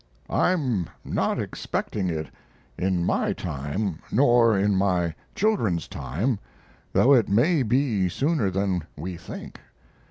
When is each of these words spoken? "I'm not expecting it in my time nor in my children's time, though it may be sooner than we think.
"I'm 0.31 0.87
not 1.05 1.37
expecting 1.37 2.09
it 2.09 2.27
in 2.75 3.05
my 3.05 3.33
time 3.33 3.99
nor 4.11 4.57
in 4.57 4.75
my 4.75 5.13
children's 5.35 5.87
time, 5.87 6.39
though 6.91 7.13
it 7.13 7.29
may 7.29 7.61
be 7.61 8.09
sooner 8.09 8.49
than 8.49 8.81
we 8.97 9.15
think. 9.15 9.59